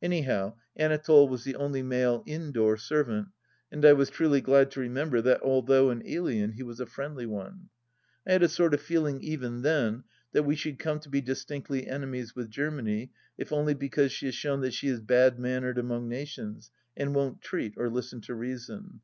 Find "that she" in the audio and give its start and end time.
14.60-14.86